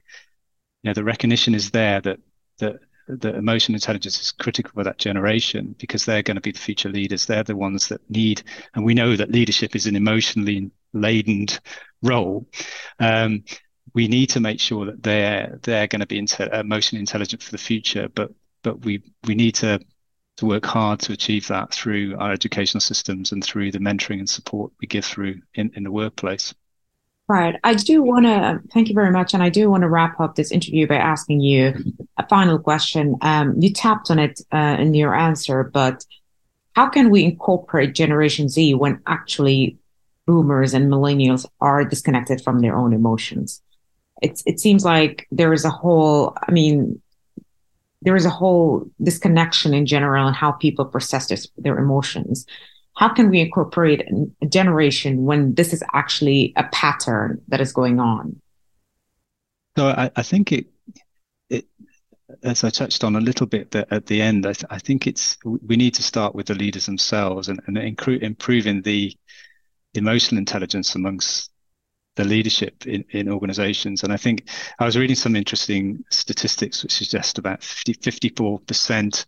you 0.84 0.90
know 0.90 0.94
the 0.94 1.04
recognition 1.04 1.56
is 1.56 1.72
there 1.72 2.02
that 2.02 2.20
that 2.60 2.78
the 3.18 3.36
emotional 3.36 3.76
intelligence 3.76 4.20
is 4.20 4.32
critical 4.32 4.72
for 4.74 4.84
that 4.84 4.98
generation 4.98 5.76
because 5.80 6.06
they're 6.06 6.24
going 6.24 6.36
to 6.36 6.42
be 6.42 6.52
the 6.52 6.60
future 6.60 6.90
leaders. 6.90 7.26
They're 7.26 7.44
the 7.44 7.56
ones 7.56 7.88
that 7.90 8.02
need, 8.10 8.44
and 8.74 8.86
we 8.86 8.94
know 8.94 9.16
that 9.16 9.32
leadership 9.32 9.76
is 9.76 9.88
an 9.88 9.96
emotionally 9.96 10.72
laden 10.94 11.48
role. 12.02 12.48
Um, 13.00 13.44
we 13.94 14.08
need 14.08 14.28
to 14.28 14.40
make 14.40 14.60
sure 14.60 14.86
that 14.86 15.04
they're 15.04 15.60
they're 15.64 15.88
going 15.88 16.00
to 16.02 16.08
be 16.08 16.22
inte- 16.22 16.54
emotionally 16.54 17.02
intelligent 17.02 17.44
for 17.44 17.52
the 17.52 17.58
future, 17.58 18.08
but 18.14 18.32
but 18.64 18.86
we 18.86 19.04
we 19.28 19.36
need 19.36 19.56
to 19.56 19.80
to 20.38 20.46
work 20.46 20.66
hard 20.66 21.00
to 21.02 21.14
achieve 21.14 21.48
that 21.48 21.72
through 21.72 22.18
our 22.18 22.32
educational 22.32 22.82
systems 22.82 23.32
and 23.32 23.44
through 23.44 23.72
the 23.72 23.80
mentoring 23.80 24.20
and 24.20 24.30
support 24.30 24.72
we 24.80 24.88
give 24.88 25.06
through 25.06 25.42
in, 25.54 25.72
in 25.76 25.84
the 25.84 25.92
workplace. 25.92 26.54
Right. 27.32 27.56
I 27.64 27.76
do 27.76 28.04
want 28.04 28.26
to 28.26 28.60
thank 28.74 28.90
you 28.90 28.94
very 28.94 29.10
much. 29.10 29.34
And 29.34 29.42
I 29.42 29.48
do 29.48 29.72
want 29.72 29.84
to 29.84 29.90
wrap 29.90 30.20
up 30.20 30.36
this 30.36 30.52
interview 30.52 30.86
by 30.86 30.98
asking 30.98 31.40
you 31.40 31.74
a 32.18 32.28
final 32.28 32.60
question. 32.60 33.16
Um, 33.22 33.56
you 33.58 33.72
tapped 33.72 34.12
on 34.12 34.20
it 34.20 34.42
uh, 34.52 34.76
in 34.78 34.94
your 34.94 35.16
answer, 35.16 35.64
but 35.64 36.06
how 36.76 36.90
can 36.90 37.10
we 37.10 37.24
incorporate 37.24 37.96
Generation 37.96 38.50
Z 38.50 38.76
when 38.76 39.00
actually 39.08 39.78
boomers 40.28 40.74
and 40.74 40.92
millennials 40.92 41.46
are 41.62 41.86
disconnected 41.86 42.42
from 42.42 42.60
their 42.60 42.76
own 42.76 42.92
emotions? 42.92 43.62
It's, 44.22 44.44
it 44.46 44.60
seems 44.60 44.84
like 44.84 45.26
there 45.32 45.54
is 45.54 45.64
a 45.64 45.70
whole, 45.70 46.36
I 46.46 46.52
mean, 46.52 47.02
there 48.02 48.18
is 48.18 48.26
a 48.26 48.30
whole 48.30 48.92
disconnection 49.02 49.74
in 49.74 49.86
general 49.86 50.28
in 50.28 50.34
how 50.34 50.52
people 50.52 50.84
process 50.84 51.48
their 51.58 51.78
emotions 51.78 52.46
how 52.96 53.10
can 53.10 53.30
we 53.30 53.40
incorporate 53.40 54.08
a 54.42 54.46
generation 54.46 55.24
when 55.24 55.56
this 55.56 55.74
is 55.74 55.84
actually 55.94 56.54
a 56.56 56.64
pattern 56.66 57.42
that 57.48 57.62
is 57.62 57.72
going 57.72 58.00
on? 58.00 58.42
So 59.78 59.88
I, 59.88 60.12
I 60.16 60.24
think 60.24 60.52
it, 60.52 60.68
it, 61.50 61.66
as 62.44 62.64
I 62.64 62.70
touched 62.70 63.04
on 63.04 63.16
a 63.16 63.22
little 63.22 63.48
bit 63.48 63.74
at 63.76 64.06
the 64.06 64.22
end, 64.22 64.46
I, 64.46 64.54
th- 64.54 64.66
I, 64.70 64.80
think 64.80 65.08
it's 65.08 65.38
we 65.44 65.78
need 65.78 65.94
to 65.96 66.04
start 66.04 66.36
with 66.36 66.48
the 66.48 66.54
leaders 66.54 66.86
themselves 66.86 67.48
and, 67.48 67.62
and 67.68 67.78
incru- 67.78 68.22
improving 68.22 68.82
the 68.82 69.16
emotional 69.94 70.40
intelligence 70.40 70.96
amongst 70.96 71.52
the 72.16 72.24
leadership 72.26 72.86
in, 72.86 73.06
in 73.12 73.30
organizations. 73.30 74.04
And 74.04 74.12
I 74.12 74.18
think 74.18 74.50
I 74.80 74.86
was 74.86 74.98
reading 74.98 75.16
some 75.16 75.36
interesting 75.36 76.04
statistics 76.12 76.84
which 76.84 76.94
suggest 76.94 77.38
about 77.38 77.64
50, 77.64 77.94
54% 77.94 79.26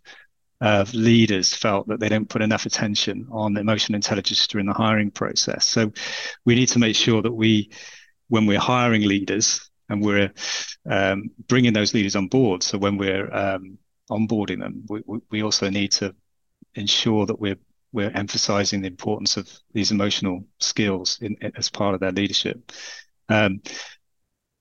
of 0.64 0.94
leaders 0.94 1.52
felt 1.52 1.86
that 1.88 2.00
they 2.00 2.08
don't 2.08 2.28
put 2.28 2.40
enough 2.40 2.64
attention 2.64 3.28
on 3.30 3.56
emotional 3.58 3.96
intelligence 3.96 4.46
during 4.46 4.66
the 4.66 4.72
hiring 4.72 5.10
process. 5.10 5.66
So 5.66 5.92
we 6.46 6.54
need 6.54 6.68
to 6.68 6.78
make 6.78 6.96
sure 6.96 7.20
that 7.20 7.32
we, 7.32 7.70
when 8.28 8.46
we're 8.46 8.58
hiring 8.58 9.02
leaders 9.02 9.70
and 9.90 10.02
we're 10.02 10.32
um, 10.88 11.30
bringing 11.48 11.74
those 11.74 11.92
leaders 11.92 12.16
on 12.16 12.28
board, 12.28 12.62
so 12.62 12.78
when 12.78 12.96
we're 12.96 13.30
um, 13.30 13.76
onboarding 14.10 14.60
them, 14.60 14.84
we, 14.88 15.02
we 15.30 15.42
also 15.42 15.68
need 15.68 15.92
to 15.92 16.14
ensure 16.74 17.26
that 17.26 17.38
we're 17.38 17.58
we're 17.92 18.10
emphasizing 18.10 18.80
the 18.80 18.88
importance 18.88 19.36
of 19.36 19.48
these 19.72 19.92
emotional 19.92 20.44
skills 20.58 21.18
in, 21.20 21.36
as 21.56 21.70
part 21.70 21.94
of 21.94 22.00
their 22.00 22.10
leadership. 22.10 22.72
Um, 23.28 23.60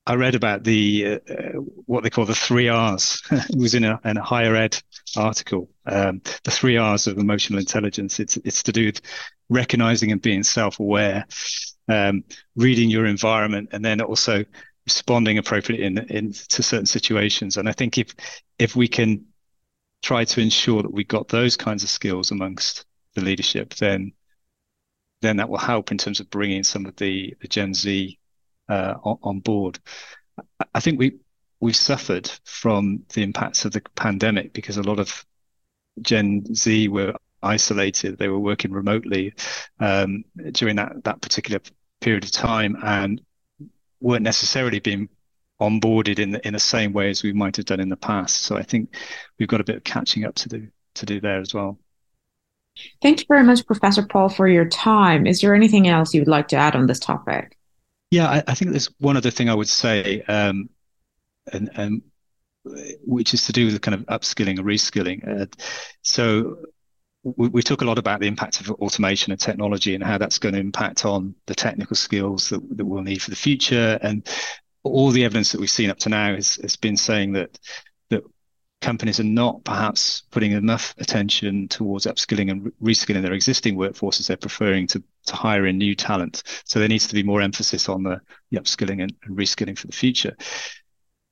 I 0.05 0.15
read 0.15 0.35
about 0.35 0.63
the 0.63 1.21
uh, 1.29 1.59
what 1.85 2.03
they 2.03 2.09
call 2.09 2.25
the 2.25 2.35
three 2.35 2.67
R's. 2.67 3.21
it 3.31 3.57
was 3.57 3.73
in 3.73 3.85
a, 3.85 3.99
in 4.03 4.17
a 4.17 4.23
higher 4.23 4.55
ed 4.55 4.81
article. 5.15 5.69
Um, 5.85 6.21
the 6.43 6.51
three 6.51 6.77
R's 6.77 7.07
of 7.07 7.17
emotional 7.17 7.59
intelligence. 7.59 8.19
It's 8.19 8.37
it's 8.37 8.63
to 8.63 8.71
do 8.71 8.85
with 8.87 9.01
recognizing 9.49 10.11
and 10.11 10.21
being 10.21 10.43
self-aware, 10.43 11.25
um, 11.87 12.23
reading 12.55 12.89
your 12.89 13.05
environment, 13.05 13.69
and 13.71 13.83
then 13.83 14.01
also 14.01 14.43
responding 14.85 15.37
appropriately 15.37 15.85
in, 15.85 15.97
in 16.09 16.33
to 16.33 16.61
certain 16.61 16.85
situations. 16.85 17.55
And 17.55 17.69
I 17.69 17.71
think 17.71 17.97
if 17.97 18.13
if 18.59 18.75
we 18.75 18.89
can 18.89 19.25
try 20.01 20.25
to 20.25 20.41
ensure 20.41 20.81
that 20.81 20.91
we 20.91 21.05
got 21.05 21.29
those 21.29 21.55
kinds 21.55 21.81
of 21.83 21.89
skills 21.89 22.31
amongst 22.31 22.85
the 23.15 23.21
leadership, 23.21 23.73
then 23.75 24.11
then 25.21 25.37
that 25.37 25.47
will 25.47 25.57
help 25.57 25.91
in 25.91 25.97
terms 25.97 26.19
of 26.19 26.29
bringing 26.29 26.63
some 26.63 26.85
of 26.85 26.95
the, 26.97 27.33
the 27.39 27.47
Gen 27.47 27.73
Z 27.73 28.19
uh, 28.69 28.95
on, 29.03 29.39
board. 29.39 29.79
I 30.73 30.79
think 30.79 30.99
we 30.99 31.17
we've 31.59 31.75
suffered 31.75 32.29
from 32.43 33.03
the 33.13 33.23
impacts 33.23 33.65
of 33.65 33.71
the 33.71 33.81
pandemic 33.95 34.53
because 34.53 34.77
a 34.77 34.83
lot 34.83 34.99
of 34.99 35.25
Gen 36.01 36.53
Z 36.53 36.87
were 36.87 37.13
isolated; 37.41 38.17
they 38.17 38.29
were 38.29 38.39
working 38.39 38.71
remotely 38.71 39.33
um, 39.79 40.23
during 40.51 40.75
that 40.77 41.03
that 41.03 41.21
particular 41.21 41.61
period 42.01 42.23
of 42.23 42.31
time 42.31 42.77
and 42.83 43.21
weren't 44.01 44.23
necessarily 44.23 44.79
being 44.79 45.07
onboarded 45.61 46.19
in 46.19 46.31
the 46.31 46.45
in 46.47 46.53
the 46.53 46.59
same 46.59 46.93
way 46.93 47.09
as 47.09 47.23
we 47.23 47.31
might 47.31 47.55
have 47.55 47.65
done 47.65 47.79
in 47.79 47.89
the 47.89 47.97
past. 47.97 48.41
So 48.41 48.57
I 48.57 48.63
think 48.63 48.95
we've 49.39 49.47
got 49.47 49.61
a 49.61 49.63
bit 49.63 49.77
of 49.77 49.83
catching 49.83 50.25
up 50.25 50.35
to 50.35 50.49
do 50.49 50.67
to 50.95 51.05
do 51.05 51.19
there 51.19 51.39
as 51.39 51.53
well. 51.53 51.79
Thank 53.01 53.19
you 53.19 53.25
very 53.27 53.43
much, 53.43 53.65
Professor 53.65 54.05
Paul, 54.05 54.29
for 54.29 54.47
your 54.47 54.67
time. 54.67 55.27
Is 55.27 55.41
there 55.41 55.53
anything 55.53 55.87
else 55.87 56.13
you 56.13 56.21
would 56.21 56.27
like 56.27 56.47
to 56.49 56.55
add 56.55 56.75
on 56.75 56.87
this 56.87 56.99
topic? 56.99 57.57
Yeah, 58.13 58.29
I, 58.29 58.43
I 58.45 58.53
think 58.53 58.69
there's 58.69 58.91
one 58.99 59.17
other 59.17 59.31
thing 59.31 59.49
I 59.49 59.55
would 59.55 59.67
say, 59.67 60.21
um, 60.27 60.69
and, 61.51 61.71
and 61.73 62.03
which 62.63 63.33
is 63.33 63.47
to 63.47 63.51
do 63.51 63.65
with 63.65 63.73
the 63.73 63.79
kind 63.79 63.95
of 63.95 64.01
upskilling 64.05 64.59
and 64.59 64.67
reskilling. 64.67 65.27
Uh, 65.27 65.47
so 66.03 66.57
we, 67.23 67.47
we, 67.47 67.63
talk 67.63 67.81
a 67.81 67.85
lot 67.85 67.97
about 67.97 68.19
the 68.19 68.27
impact 68.27 68.61
of 68.61 68.69
automation 68.69 69.31
and 69.31 69.41
technology 69.41 69.95
and 69.95 70.03
how 70.03 70.19
that's 70.19 70.37
going 70.37 70.53
to 70.53 70.61
impact 70.61 71.05
on 71.05 71.33
the 71.47 71.55
technical 71.55 71.95
skills 71.95 72.49
that, 72.49 72.61
that 72.77 72.85
we'll 72.85 73.01
need 73.01 73.19
for 73.19 73.31
the 73.31 73.35
future. 73.35 73.97
And 74.03 74.27
all 74.83 75.09
the 75.09 75.25
evidence 75.25 75.51
that 75.51 75.59
we've 75.59 75.67
seen 75.71 75.89
up 75.89 75.97
to 75.99 76.09
now 76.09 76.35
has, 76.35 76.57
has 76.57 76.75
been 76.75 76.97
saying 76.97 77.33
that 77.33 77.57
companies 78.83 79.19
are 79.19 79.23
not 79.23 79.63
perhaps 79.63 80.23
putting 80.29 80.51
enough 80.51 80.93
attention 80.99 81.67
towards 81.67 82.05
upskilling 82.05 82.51
and 82.51 82.71
reskilling 82.83 83.21
their 83.21 83.33
existing 83.33 83.75
workforces. 83.75 84.27
They're 84.27 84.37
preferring 84.37 84.87
to, 84.87 85.01
to 85.27 85.35
hire 85.35 85.65
in 85.65 85.77
new 85.77 85.95
talent. 85.95 86.43
So 86.65 86.79
there 86.79 86.89
needs 86.89 87.07
to 87.07 87.15
be 87.15 87.23
more 87.23 87.41
emphasis 87.41 87.89
on 87.89 88.03
the, 88.03 88.21
the 88.51 88.59
upskilling 88.59 89.01
and, 89.01 89.13
and 89.23 89.37
reskilling 89.37 89.77
for 89.77 89.87
the 89.87 89.93
future. 89.93 90.35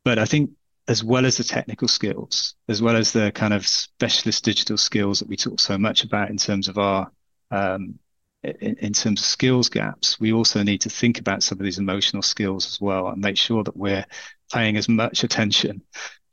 But 0.03 0.17
I 0.17 0.25
think 0.25 0.51
as 0.87 1.03
well 1.03 1.25
as 1.25 1.37
the 1.37 1.43
technical 1.43 1.87
skills, 1.87 2.55
as 2.67 2.81
well 2.81 2.95
as 2.95 3.11
the 3.11 3.31
kind 3.33 3.53
of 3.53 3.67
specialist 3.67 4.43
digital 4.43 4.77
skills 4.77 5.19
that 5.19 5.27
we 5.27 5.35
talk 5.35 5.59
so 5.59 5.77
much 5.77 6.03
about 6.03 6.29
in 6.29 6.37
terms 6.37 6.67
of 6.67 6.77
our 6.77 7.11
um, 7.51 7.99
in, 8.43 8.75
in, 8.77 8.93
terms 8.93 9.19
of 9.19 9.25
skills 9.25 9.69
gaps, 9.69 10.19
we 10.19 10.33
also 10.33 10.63
need 10.63 10.81
to 10.81 10.89
think 10.89 11.19
about 11.19 11.43
some 11.43 11.59
of 11.59 11.63
these 11.63 11.77
emotional 11.77 12.23
skills 12.23 12.65
as 12.65 12.81
well 12.81 13.07
and 13.09 13.21
make 13.21 13.37
sure 13.37 13.63
that 13.63 13.77
we're 13.77 14.05
paying 14.51 14.77
as 14.77 14.89
much 14.89 15.23
attention 15.23 15.83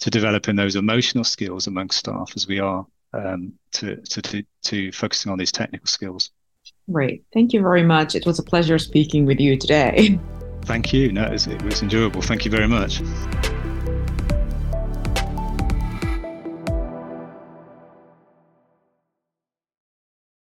to 0.00 0.10
developing 0.10 0.56
those 0.56 0.76
emotional 0.76 1.24
skills 1.24 1.66
among 1.66 1.90
staff 1.90 2.32
as 2.36 2.46
we 2.46 2.60
are 2.60 2.86
um, 3.12 3.54
to, 3.72 3.96
to, 3.96 4.22
to, 4.22 4.42
to 4.62 4.92
focusing 4.92 5.32
on 5.32 5.38
these 5.38 5.52
technical 5.52 5.86
skills. 5.86 6.30
Great. 6.90 7.24
Thank 7.32 7.52
you 7.52 7.60
very 7.60 7.82
much. 7.82 8.14
It 8.14 8.26
was 8.26 8.38
a 8.38 8.42
pleasure 8.42 8.78
speaking 8.78 9.26
with 9.26 9.40
you 9.40 9.58
today. 9.58 10.18
Thank 10.64 10.92
you. 10.92 11.12
No, 11.12 11.24
it 11.24 11.32
was, 11.32 11.46
it 11.46 11.62
was 11.62 11.82
enjoyable. 11.82 12.22
Thank 12.22 12.44
you 12.44 12.50
very 12.50 12.68
much. 12.68 13.00